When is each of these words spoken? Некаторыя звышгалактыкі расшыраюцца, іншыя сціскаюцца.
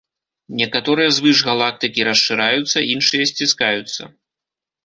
Некаторыя 0.59 1.09
звышгалактыкі 1.17 2.07
расшыраюцца, 2.09 2.77
іншыя 2.95 3.23
сціскаюцца. 3.33 4.11